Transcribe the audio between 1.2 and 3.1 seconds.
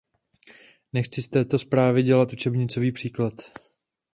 z této zprávy dělat učebnicový